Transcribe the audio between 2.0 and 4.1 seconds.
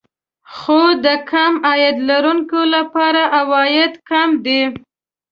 لرونکو لپاره عواید